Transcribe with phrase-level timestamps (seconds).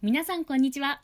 [0.00, 1.02] 皆さんこんにちは。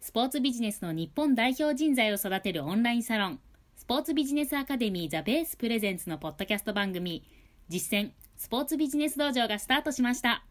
[0.00, 3.40] スポーツビジネスの日本代表人材を育てるオンラインサロン、
[3.74, 7.24] スポーツビジネスアカデミーザベースプレゼンツのポッドキャスト番組、
[7.70, 10.44] 実践スポーツビジネス道場がスタートしました。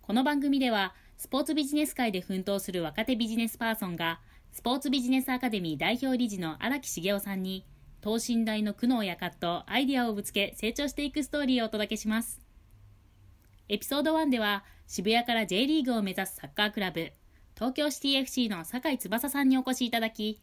[0.00, 4.20] この番組では、スポーツビジネス界で奮闘する若手ビジネスパーソンが、
[4.52, 7.66] スポーツビジネスアカデミー代表理事の荒木茂雄さんに、
[8.00, 12.40] 等身大の苦悩や葛藤、アイディアをぶつけ成長していくストーリーをお届けします。
[13.68, 17.10] エピソード1では、渋谷から J リーグを目指すサッカークラブ、
[17.56, 20.40] 東京シティ FC の酒井翼さんにお越しいただき、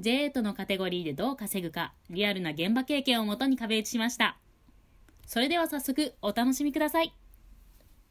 [0.00, 4.38] J8 のカテゴリーでどう稼ぐか、リアルな現場経験をもとに壁打ちしました。
[5.26, 7.12] それでは早速、お楽しみください。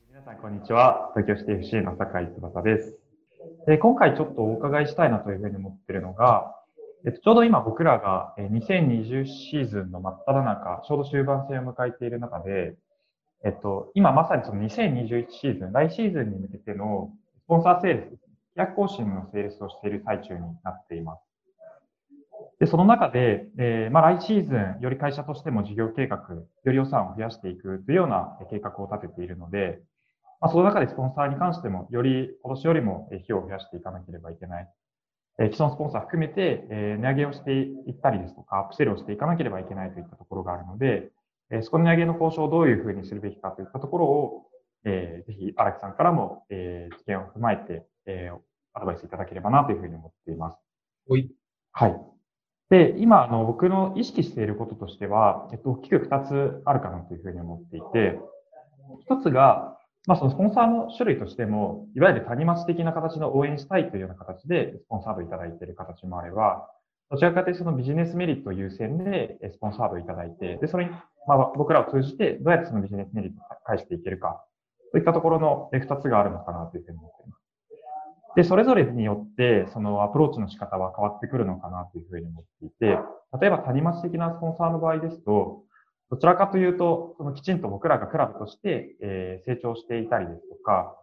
[0.09, 1.13] 皆さん、こんにちは。
[1.15, 2.97] 東京シティ FC の酒井翼です。
[3.65, 6.55] で今回ちょっとお伺いしたいなというふうに思っているのが、
[7.05, 12.75] えっと、ちょうど今僕らが2020シーズンの真っ只中、ちょうど終盤戦を迎えている中で、
[13.45, 17.11] えっと、今まさにその2021シーズン、来シーズンに向けての
[17.45, 18.19] スポンサーセールス、規
[18.55, 21.21] 約更新のセールスをしている最中になっています。
[22.59, 29.79] で、その中で、えー、まあ来シーズン、より会社としても事業計画、より予算を増やしていくというような計画を立てているので、
[30.41, 34.69] まあ、その中でスポンサーに関しても、より今年よりも費用を増やしていかなければいけない。
[35.39, 41.11] えー、既存スポンサー含めて、えー、値上げをしていったりですとか、アップセルをしていかなければいけないといったところがあるので、
[41.51, 44.45] えそこの値上げの交渉をどういうふうにするべきかといったところを、
[44.85, 48.37] えー、ぜひ荒木さんからも、えー、知見を踏まえて、えー、
[48.73, 50.57] アドバイスいただければなというふうに思っています。
[51.07, 51.29] はい。
[51.71, 51.95] はい。
[52.69, 58.19] で、今、あの、僕の意識していることとしては、えっと、大きく二つあるかなというふうに思っていて、
[59.01, 59.75] 一つが、
[60.07, 66.69] まあ、そのスポンサーの種類としても、いわゆる谷町的な形の応援したいというような形でスポンサードいただいている形もあれば、
[67.11, 70.91] どちらかというとそのビジネスメリット優先でスポンサードいただいて、で、それに
[71.29, 74.43] まあ、僕らを通じてどうやってそのビジネスメリットを返していけるか、
[74.91, 77.39] といったところの二つがあるのかなというふうに思っています。
[78.35, 82.97] で、それぞれによって、そのアプローチの仕方は変わってくるのかなというふうに思っていて、
[83.39, 85.61] 例えば谷町的なスポンサーの場合ですと、
[86.09, 90.95] どちらかというと、そのきちんと僕らがクラブとして、え、成長していたりですとか、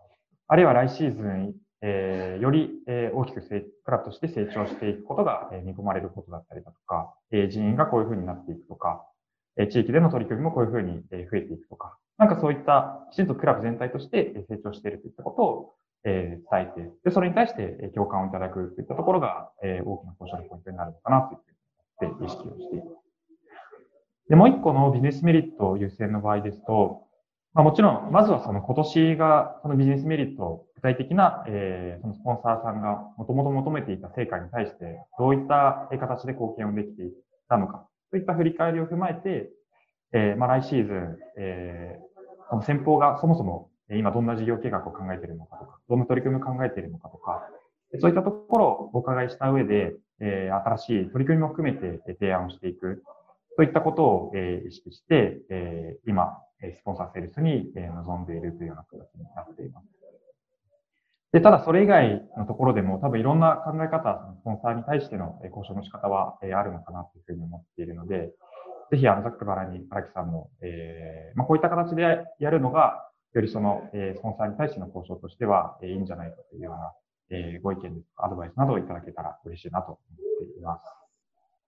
[0.48, 9.04] あるいは来シーズン、え、より、え、大きくクラブとして成長していくことが、えー、見込まれることだったりだとか、え、人員がこういうふうになっていくとか、
[9.70, 15.74] 地域での取り組みもこういうふうに増えていくとか、なんかそういったきちんとクラブ全体として成長しているといったことを
[16.04, 21.34] 伝えて、で、それに対して共感をいただくといったところが大きな交渉のポイントになるのかなと
[22.04, 23.06] いうふうに意識をしています。
[24.28, 27.04] で、もう一個のビジネスメリット優先の場合ですと、
[27.54, 37.12] まあ、もちろん、まずはその今年がそのビジネスメリットを、具体的な、え、そのスポンサーさんがもともと求めていた成果に対してどういった形で貢献をできてい
[37.48, 39.50] たのかといった振り返りを踏まえて、
[40.12, 47.48] えー、まあ来シーズン、えー、この先方がそもそも今どんな事業計画を考えているのかとか、どんな取り組みを考えているのかとか、
[48.00, 53.02] そういったところをお伺いした上で、えー、新しい取り組みも含めて提案をしていく、
[53.56, 59.85] といったことを、えー、意識して、えー、今、スポンサーセールスに、臨んでいるというような形になっています。
[61.36, 68.32] で、ただそれ以外のところでも多分いろんな考え方、スポンサーに対しての交渉の仕方はあるのかなというふうに思っているので、
[68.90, 76.70] ぜひあの、ざっくばらに荒木さんも、えー、まあ、こういった形でやるのが、よりその、えー、スポンサーに対しての交渉としては、えー、いいんじゃないかというよ
[77.30, 80.80] うな、えー、ご意見、アドバイスなどをいただけたら嬉しいなと思っています。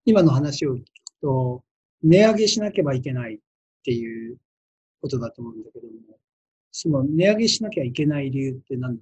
[0.07, 0.85] 今の話を聞く
[1.21, 1.63] と、
[2.03, 3.39] 値上げしなければいけないっ
[3.85, 4.39] ていう
[5.03, 5.93] ことだと思うんだけども、
[6.73, 8.99] その値上げしなきゃいけない理由って何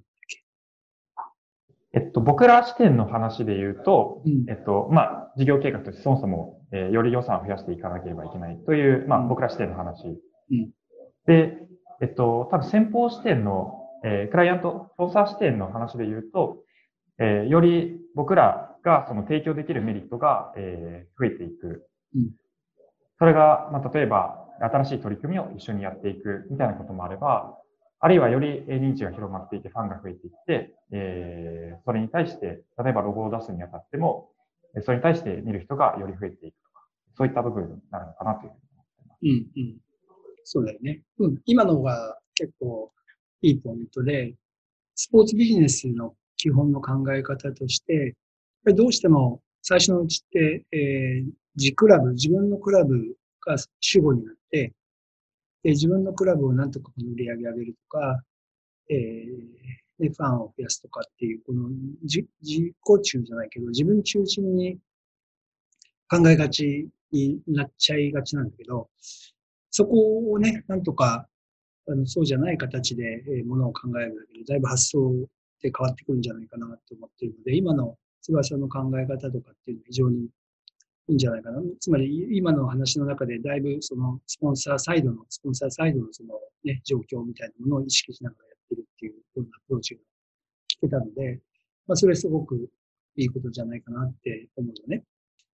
[1.97, 10.05] えっと、僕ら視点の話で言うと、うん、えっと、まあ、事業計画としてそもそも、えー、より予算を増やしていかなければいけないという、まあ、僕ら視点の話。
[10.05, 10.69] うん、
[11.25, 11.57] で、
[11.99, 13.73] えっと、多分先方視点の、
[14.05, 16.57] えー、クライアント、調査視点の話で言うと、
[17.17, 21.89] えー、より僕らがその提供できるメリットが、えー、増えていく。
[22.15, 22.29] うん、
[23.17, 27.57] それが、まあ、例えば、新しい取り組みを一緒にやっていくみたいなこともあれば、
[27.99, 31.56] あるいはより認知が広まっていて、ファンが増えていって、えー、
[31.87, 34.29] それに対して、例えばロゴを出すにあたっても、
[34.83, 36.85] それに対して見る人がより増えていくとか、
[37.15, 39.19] そういった部分になるのかなというふうに思ってます。
[39.23, 39.77] うんうん。
[40.43, 41.01] そうだよね。
[41.19, 41.37] うん。
[41.45, 42.91] 今のが結構
[43.41, 44.35] いいポイントで、
[44.95, 48.17] スポーツビジネスの基本の考え方として、
[48.65, 54.73] どうしても最初のうちって、えー、自クラブ、自分のクラブが主語になって、
[55.63, 58.21] で自分のクラブをなんとか売り上げ上げるとか、
[58.89, 61.69] えー、でファンを増やすとかっていう、この
[62.03, 62.73] 自己
[63.03, 64.77] 中じゃないけど、自分中心に
[66.09, 68.89] 考えがちになっちゃいがちなんだけど、
[69.71, 71.27] そこをね、なんとか、
[71.89, 80.27] あのそうじゃない形で、えー、ものを考えるだけで、だいぶ発想って変わってくるんじゃないかなと思っているので、今の翼の考え方とかっていうのは非常に
[81.09, 81.61] いいんじゃないかな。
[81.79, 90.01] つまり今の話の中でだいぶそのスポンサーサイドの、スポンサーサイドのそのね、状況みたいなものを意識しながらやってるっていうようなアプローチが
[90.71, 91.39] 聞けたので、
[91.87, 92.69] まあそれすごく
[93.15, 95.03] いいことじゃないかなって思うのね。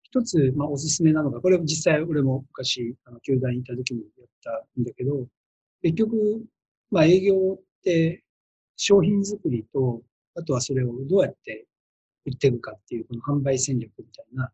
[0.04, 5.28] 一つ、まあおすすめなのが、これ実際俺も昔、あの、球団にいた時にやったんだけど、
[5.81, 6.46] 結局、
[6.90, 8.24] まあ営業って
[8.75, 10.02] 商品作りと、
[10.36, 11.66] あとはそれをどうやって
[12.25, 14.52] 売っていくかっていう、この販売戦略みたいな。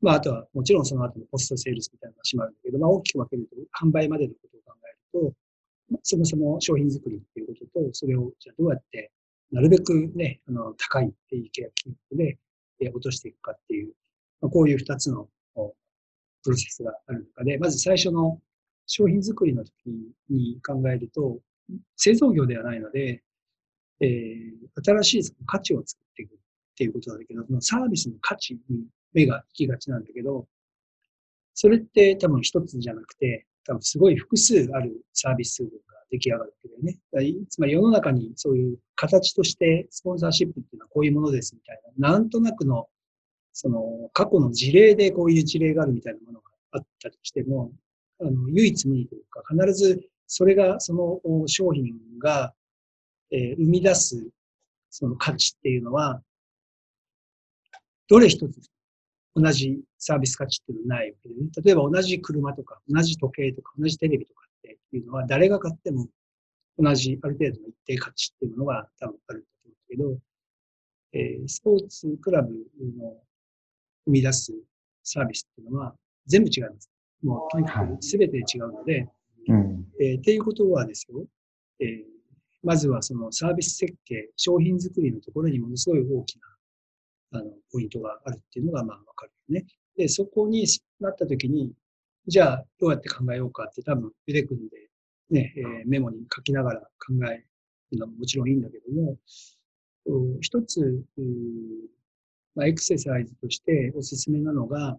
[0.00, 3.56] まあ、あとはもちろんその後のポストセールスみたいなのが閉まるんだけど、まあ、大きく分けると、
[3.86, 5.34] 販売までのことを考えると、
[6.02, 9.10] そもそも商品作りっていうことと、それをじゃあどうやって
[9.52, 12.38] なるべくね、あの、高いっていう契約金額で、
[12.94, 13.92] 落としていくかっていう、
[14.40, 15.28] まあ、こういう二つの
[16.42, 18.40] プロセスがある中で、まず最初の
[18.86, 19.72] 商品作りの時
[20.30, 21.38] に考えると、
[21.96, 23.22] 製造業ではないので、
[24.00, 26.38] えー、新しい価値を作っていくっ
[26.76, 30.46] ていうことなんだけど、そのサービスの価値に目が行きがちなんだけど、
[31.54, 35.68] それって多分一つじゃなくて、多分すごい複数あるサービスが
[36.10, 36.98] 出来上がるわけだよね。
[37.48, 42.88] つまり世の中にそういう形としてスポンサーシップっていうのはこういうものですみたいな、なんとなくの
[43.52, 47.72] その過去の事例でこういう事例があるみたいなものがあったとしても、
[48.20, 52.54] あの唯一無二というか、必ずそれがその商品が、
[53.30, 54.28] え、生み出す
[54.90, 56.22] その価値っていうのは、
[58.08, 58.70] どれ一つ
[59.34, 61.40] 同じサービス価値っていうのはないわけでね。
[61.64, 66.08] 例えば同じ車とか、同じ時計とか、同じテレビとかっていうのは、誰が買っても
[66.78, 70.18] 同じある程度の一定価値っていうのが多分あると思うけど、
[71.12, 72.56] えー、スポーツクラブの
[74.06, 74.52] 生み出す
[75.02, 75.94] サービスっていうのは
[76.26, 76.90] 全部違います。
[77.22, 79.08] もうとにかく全て違うので、
[79.48, 81.24] うん、えー、っていうことはですよ、
[81.80, 82.02] えー、
[82.62, 86.46] まずはそのサービス設計、商品作りのところにものすごい大きな
[87.32, 89.66] あの、ポイントがあるっていうのが、まあ、わかるよね。
[89.96, 90.66] で、そこに
[91.00, 91.72] なった時に、
[92.26, 94.90] じゃあ、どうやって考えようかって多分、腕組んで、
[95.30, 97.44] ね、えー、メモに書きながら考え
[97.92, 99.16] るのももちろんいいんだけども、
[100.40, 101.04] 一つ、
[102.54, 104.96] まあ、エクササイズとしておすすめなのが、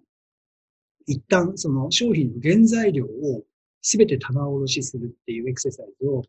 [1.07, 3.44] 一旦その商品の原材料を
[3.81, 6.24] すべて棚卸しするっていうエクササイズを、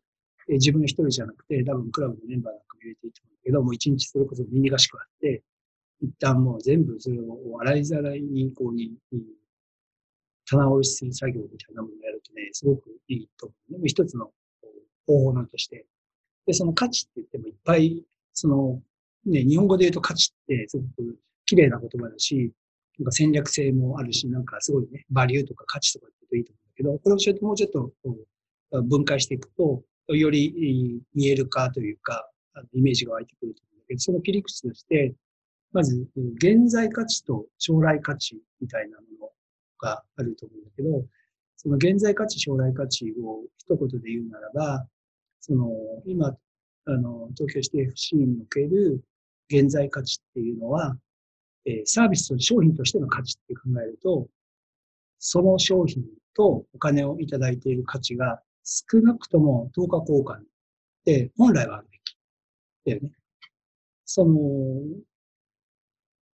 [0.49, 5.43] えー、自分一人じゃなくて、多分クラブのメンバーなんかも入れていいと思うんだけど、もう一日それこそミニ合宿あって、
[6.03, 8.93] 一旦もう全部それを洗いざらいにこうに、
[10.51, 13.87] 棚卸しする作業みたいなものをやるとね、すごくいいと思う。
[13.87, 14.31] 一つの
[15.07, 15.87] 方法なんとして。
[16.47, 18.83] で、その価値って言ってもいっぱい、その、
[19.25, 21.17] ね、日本語で言うと価値ってすごく
[21.47, 22.53] 綺麗な言葉だし、
[22.99, 27.93] なんか戦略性もあるし、なんかすごいね、バリューとか価値とかって言うといいと思うんだけど、これをもうちょっと
[28.83, 32.29] 分解していくと、より見える化というか、
[32.73, 35.15] イメージが湧いてくると思うんだけど、その切り口として、
[35.73, 39.31] まず、現在価値と将来価値みたいなもの
[39.79, 41.05] があると思うんだけど、
[41.57, 44.87] その現在価値、将来価値を一言で言うならば、
[45.41, 45.71] その、
[46.07, 46.37] 今、
[46.85, 49.03] あの、東京シティ FC における
[49.49, 50.97] 現在価値っていうのは、
[51.65, 54.29] え、サービスと商品としての価値って考えると、
[55.19, 56.05] その商品
[56.35, 60.41] とお金をいただいている価値が少なくとも10日交換
[61.05, 62.17] で本来はあるべき。
[62.87, 63.11] だよね。
[64.05, 64.35] その、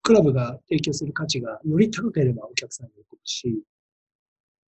[0.03, 3.63] クラブが提供する価値がより高ければお客さんに喜ぶし、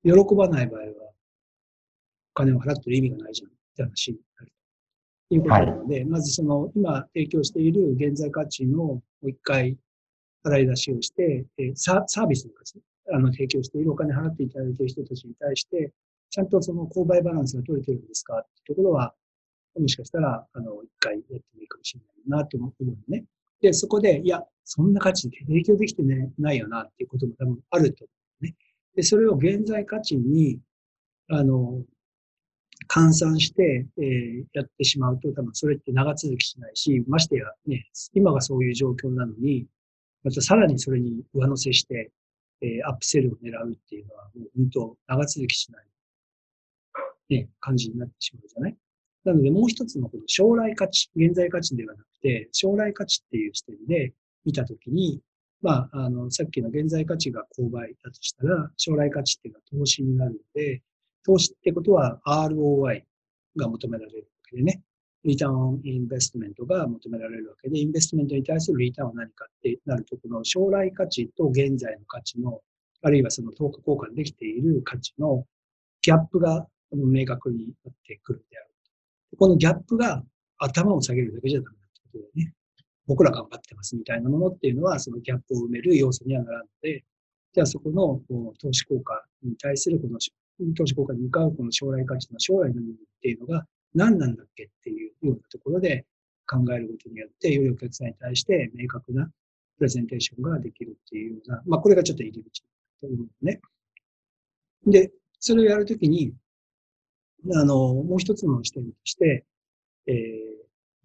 [0.05, 4.53] 喜ばない場合は、お金を払ってる意味がないじゃんって話になる
[5.29, 9.79] ということなので、はい、まずその今提供している現在価値のもう一回
[10.45, 12.79] 払い出しをして、えササービスの価値、
[13.12, 15.93] あの提供しているお金払っていただいている人たちに対して、
[16.29, 19.15] ちゃんとその購買バランスが取れてるんですかっていうところは、
[19.79, 23.25] もしかしたら、あの、一回やってもいいかもしれないなと思うのね。
[23.62, 28.54] で、そこで、いや、そんな価値提供できて、ね、ないよなっていうことも多分あると思うね。
[28.97, 30.61] で、それを現在価値に、
[31.28, 31.83] あの、
[32.88, 39.66] 換算して、えー、やってしまうと多分それって長続きしないし、ましてやね、今がそういう状況なのに、
[40.25, 42.11] またさらにそれに上乗せして、
[42.61, 45.87] えー、アップセルを狙うっていうのは、もう本当長続きしない、
[47.28, 48.76] ね、感じになってしまうじゃない？
[49.25, 54.12] なのでもう一つのこの将来価値、現在価値ではなくて、将来価値っていう視点で
[54.45, 55.21] 見たときに、
[55.61, 60.83] まあ、あの、さっきの現在価値が購買だとしたら、将来価値っていうのは投資になるので、
[61.25, 63.03] 投資ってことは ROI
[63.57, 64.83] が求められるわけでね。
[65.25, 72.61] リターンインベストメントが求められるわけで、インベストメントに対するリターンは何かってなると、この将来価値と現在の価値の、
[73.03, 75.47] あるいはその等価交換できている価値の
[76.01, 78.69] ギャップが明確になってくるである。
[79.39, 80.25] このギャップが
[80.59, 82.53] 頭を下げるだけじゃダメだってこことでね、
[83.07, 87.05] 僕ら頑張ってますみたいなものっていうのは、そのギャップを埋める要素にはならないので、
[87.53, 88.21] じゃあそこの
[88.61, 90.19] 投資効果に対するこの
[90.75, 96.07] 投資効果に向かうこの将来価値の将来の意味っていうのが何なんだっけっていうようなところで
[96.47, 99.29] 考えることによって、よりお客さんに対して明確な
[99.79, 102.63] プレゼンテーションができるっていうような、まあこれがちょっと入り口
[103.01, 103.61] と思うね。
[104.87, 106.33] で、それをやるときに、
[107.55, 109.45] あの、もう一つの視点として、
[110.07, 110.15] えー、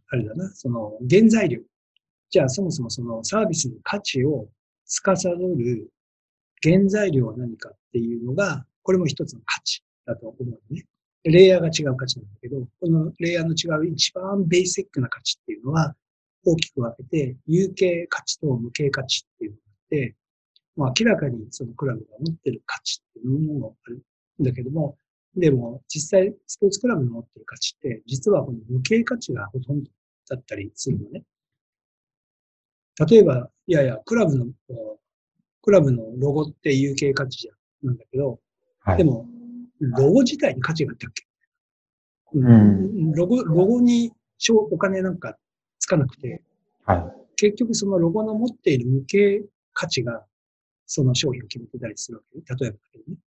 [0.09, 1.61] あれだな、その原材料。
[2.29, 4.47] じゃあそもそもそのサービスの価値を
[4.85, 5.89] 司る
[6.63, 10.85] 原材料は何かっていうのが、これも一つの価値だと思うね。
[11.23, 15.95] レイヤーが違う価値なんだけど、このレイヤーの違う一番ベーシックな価値っていうのは、
[16.45, 20.15] 大きく分けて、有形価値と無形価値っていうのがあって、
[20.77, 24.03] まあ、明らかにそのクラブが持ってる価値っていうものがある
[24.41, 24.97] んだけども、
[25.35, 29.89] でも実際スポーツクラブの持ってる価値って、実はこの無形価値がほとんど
[30.29, 31.23] だったりするのね。
[33.05, 34.45] 例えば、いやいや、クラブの、
[35.61, 37.51] クラブのロゴって有形価値じゃ
[37.83, 38.39] なんだけど、
[38.79, 39.27] はい、でも、
[39.79, 41.25] ロゴ自体に価値があったっけ、
[42.33, 44.11] うん、ロゴ、ロゴに
[44.71, 45.37] お金なんか
[45.79, 46.41] つかなくて、
[46.85, 50.25] はい、結局そのロゴの持っている無形価値が
[50.85, 52.77] その商品を決めてたりするわけ例えば
[53.07, 53.17] ね。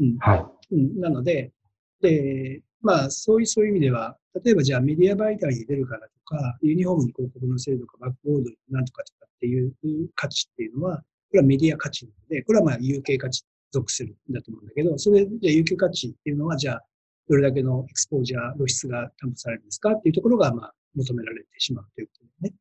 [0.00, 0.18] うん。
[0.18, 0.36] は
[0.70, 0.74] い。
[0.74, 1.52] うん、なので、
[2.00, 9.72] で、まあ、そういう、そういう意味では、例えばじゃあメディア媒体に出るからとか、ユニフォームに広告載せるとか、バックボードになんとかとかっていう
[10.14, 16.82] 価値っていうのは、これはメディア価値なので、これはまあ有形価値属するんだと思うんだけど、それじゃあ有形価値っていうのは、じゃあ、
[17.28, 22.52] どれだけのエクスポージャー、露出が担保されるんですかっていうところが、まあ、求められてしまうということですね。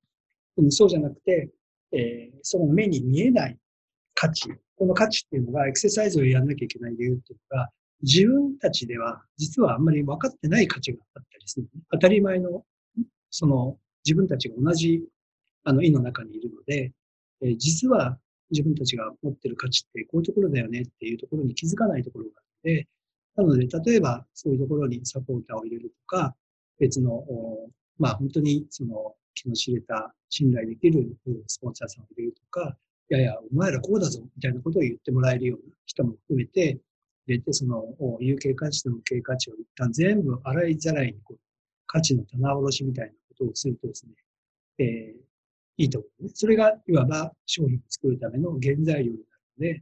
[0.57, 1.49] うん、そうじゃなくて、
[1.91, 3.57] えー、その目に見えない
[4.15, 7.69] 価値、この価値っていうのがエクササイズをやらなきゃいけない理由っていうのが、
[8.03, 12.63] 自分たちでは実はあんまり分かってない価値があったりする、当たり前の、
[13.31, 15.01] その自分たちが同じ
[15.63, 16.91] あの意の中にいるので、
[17.41, 18.17] えー、実は
[18.51, 22.87] 自分たちが持ってる価値ってこういうところだよねっていうところに気づかないところがあって、
[23.35, 26.35] なので、例えばそういうところにサポーターを入れるとか、
[26.79, 27.23] 別の、
[27.97, 31.15] まあ本当にその気の知れた信頼できる
[31.47, 32.75] スポンサーさんを入れるとか、
[33.09, 36.79] いやいや、お前らこうだぞみたいなことを言ってもらえるような人も含めて、
[37.27, 37.85] 入れて、その
[38.19, 41.39] 有形価値と無形価値を一旦全部洗いざらいにこう
[41.87, 44.13] 価値の棚卸しみたいなことをするとですね、
[44.79, 45.21] えー、
[45.77, 46.31] いいと思う、ね。
[46.33, 49.17] それがいわば商品を作るための原材料に
[49.59, 49.81] なるので、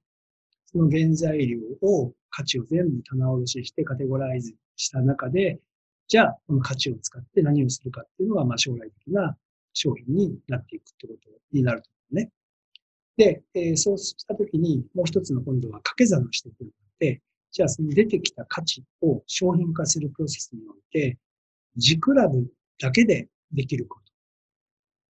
[0.66, 5.60] その原材料を価値を全部棚卸ししてカテゴライズした中で、
[6.08, 9.38] じゃあ、この価値を使って何をするかっていうのが、まあ、将来的な
[9.74, 12.30] 商品になっていくってことになると思うね。
[13.18, 17.22] で、えー、そうしたときに、もう一つの今度は掛け算をしてくるので、
[17.52, 21.18] じゃあその出てきた価値を商品化するプロセスにおいて、
[21.76, 22.48] ジクラブ
[22.80, 24.12] だけでできること。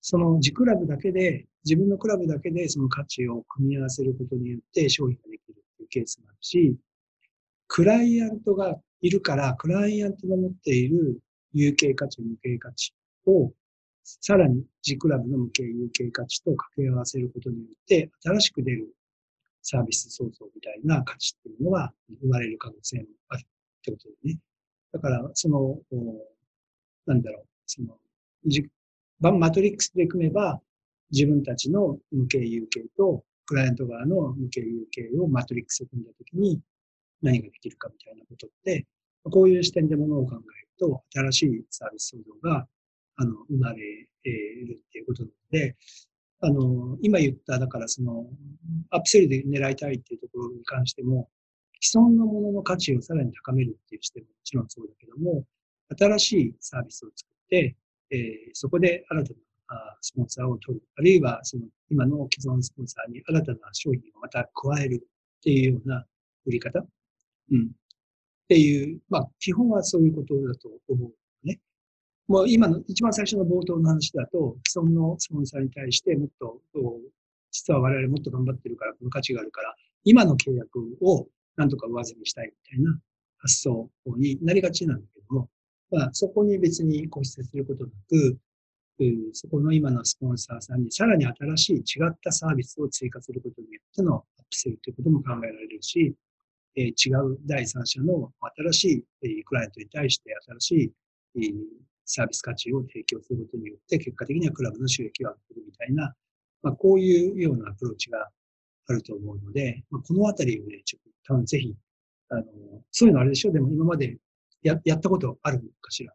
[0.01, 6.75] その自クラブだけで、自分のクラブだけでその価値を組み合わせることによって商品ができるっていうケースもあるし、
[7.67, 11.19] クライアントがいるから、クライアントが持っている
[11.53, 12.93] 有形価値、無形価値
[13.27, 13.51] を、
[14.03, 18.95] さらに自クラブの無形、有形価値と掛け合わせることによって、新しく出る
[19.61, 23.45] サービス創造みたいな価値っていうのは生まれる可能性もあるっ
[23.83, 24.39] てことでね。
[24.91, 25.79] だから、その、
[27.05, 27.97] なんだろう、その、
[29.31, 30.61] マトリックスで組めば、
[31.11, 36.61] 自分たちの無形有形と、クライアント側の無形有形をマトリックスで組んだときに
[37.21, 38.87] 何ができるかみたいなことって、
[39.23, 40.43] こういう視点でものを考える
[40.79, 42.67] と、新しいサービス創造が、
[43.17, 44.07] あの、生まれる
[44.87, 45.75] っていうことなので、
[46.39, 48.25] あの、今言った、だからその、
[48.91, 51.29] アップセルで狙いたいっていうところに関しても、
[51.81, 55.43] 既存のものの価値をさらに高めるっていう視点ももちろんそうだけども、
[55.97, 57.75] 新しいサービスを作って、
[58.11, 58.19] えー、
[58.53, 60.83] そこで新たなスポンサーを取る。
[60.97, 65.01] あるいは、その今の既存スポンサーに新たな商品をまた加える
[65.39, 66.05] っていうような
[66.45, 66.79] 売り方。
[67.51, 67.63] うん。
[67.63, 67.67] っ
[68.47, 71.59] ていう、まあ、基本はそういうことだと思うね。
[72.27, 76.61] もう今の一番最初の冒頭の話だと、既存のスポンサーに対してもっと、
[77.51, 82.99] 実は我々もっと頑張ってるから、この価値があるから、今の契約をなんとか上積みしたいみたいな
[83.37, 85.49] 発想になりがちなんだけども、
[85.91, 88.37] まあ、そこに別に固執することなく、
[89.33, 96.13] そこの今のスポンサーさんにさらに新しい違ったサービスを追加することによってのアップセルということも考えられるし、
[96.75, 98.31] え違う第三者の
[98.71, 100.93] 新しいクライアントに対して新し
[101.35, 101.53] い
[102.05, 106.13] サービス価値を提供することによって、結果的にはクラブの収益を上げるみたいな、
[106.63, 108.29] まあ、こういうようなアプローチが
[108.87, 111.75] あると思うので、まあ、このあたりをね、ちょっと多分ぜひ、
[112.29, 112.43] あの、
[112.91, 113.51] そういうのあれでしょ？
[113.51, 114.17] でも今まで
[114.63, 116.13] ややったことあるかしら？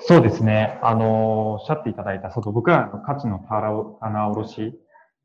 [0.00, 0.78] そうですね。
[0.82, 4.74] あの、おっしゃっていただいた、その僕らの価値の棚卸し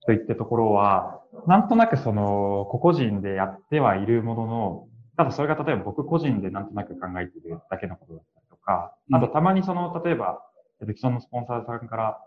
[0.05, 10.41] といったところは、なんとなくその、個々人でやってはいるものの、ただそれが例えば僕個人でなんとなく考えているだけのことだったりとか、あとたまにその、例えば、
[10.85, 12.19] 既存のスポンサーさんから、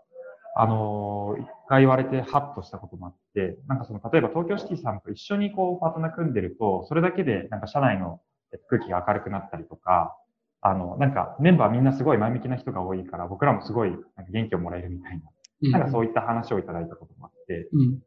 [0.55, 8.19] あの、一回言われてハッとしたこともあって、なんかその、例えば東京シティさんと一緒にこうパートナー組んでると、それだけでなんか社内の
[8.69, 10.17] 空気が明るくなったりとか、
[10.61, 15.21] あの、なんかメンバーみんなすごい前向きな人が多いから、僕らもすごいなんか元気をもらえるみたい
[15.61, 17.99] な、なんかそういった話をいただいたこともあって、うん、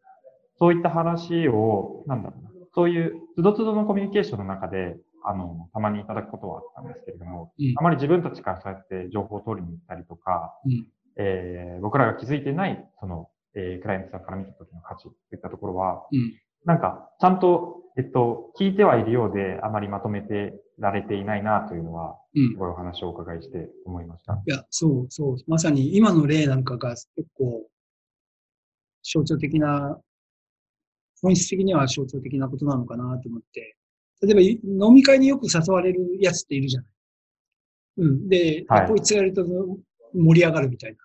[0.58, 16.32] そういった話を、なんだろうな、そういう、つどつどのコミュニケーションの中で、あの、たまにいただくことはあったんですけれども、うん、あまり自分たちからそうやって情報を取りに行ったりとか、うん、えー、僕らが気づいてない、その、えー、クライアントさんから見た時の価値といったところは、うん、
[16.64, 24.34] なんか、ちゃんと、えっと、聞いてはいるようで、あまりまとめてられていないなというのは、すごいお話をお伺いして思いました。
[24.34, 25.36] いや、そう、そう。
[25.46, 27.66] まさに今の例なんかが結構、
[29.02, 30.00] 象徴的な、
[31.22, 33.76] 本質的には象徴的なことなのかなと思って、
[34.26, 36.90] 例えば飲み会によく誘われるやつっているじゃない。
[37.98, 38.28] うん。
[38.28, 39.44] で、はい、こいつがいると
[40.14, 40.96] 盛り上がるみたい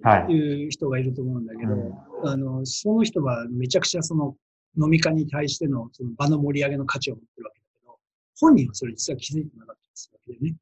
[0.00, 4.36] な、はい、いう人がいると思うんだけど、うん、あの、その人はめちゃくちゃその
[4.78, 7.98] 飲み会に対してのその場の盛り上げの価値を持ってるわけだけど、
[8.40, 10.56] 本人はそれ実は気づいてなかったりするわけでね。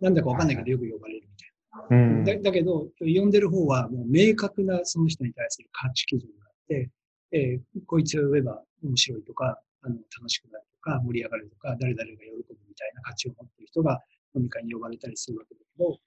[0.00, 2.06] なんだかわかんないけどよく呼ばれるみたいな。
[2.06, 6.90] うん、だだけど、呼んでる方はもう明確なその人に対する価値基準があって、
[7.32, 14.00] えー、こいつを呼べば面白いとか、あの楽しくなるとか、盛り上がるとか、誰々が喜ぶみたいな価値を持っている人が
[14.34, 15.98] 飲み会に呼ばれたりするわけだけど、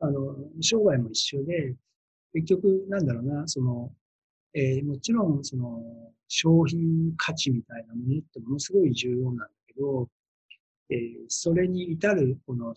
[0.00, 1.74] あの、商売も一緒で、
[2.32, 3.92] 結局、なんだろうな、その、
[4.54, 5.82] えー、もちろん、その、
[6.28, 10.08] 商品価値みたいなものってものすごい重要なんだけど、
[10.90, 12.74] えー、それに至る、この、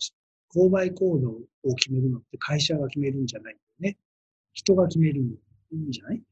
[0.54, 3.98] 購買行動を決めるのって会社が決めるんじゃないんだよね。
[4.52, 5.36] 人が決めるん
[5.90, 6.22] じゃない、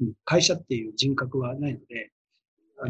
[0.00, 2.12] うん、会社っていう人格はないので、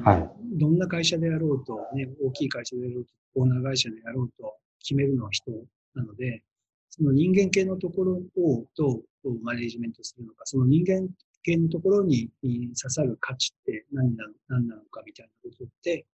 [0.02, 5.50] はい、どんな会社であろうと、ね、大きい会社でやろうと、オーナー会社でやろうと、決めるのは人
[5.94, 6.42] なので、
[6.90, 11.08] その人間系のところをどうマネジメントするのか、その人間
[11.42, 16.06] 系のところに刺さる価値って何なの何なのかみたいなことって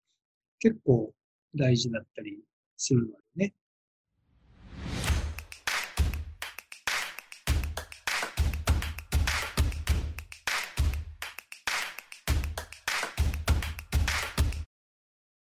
[0.58, 1.12] 結構
[1.54, 2.38] 大事だったり
[2.76, 3.54] するのでね。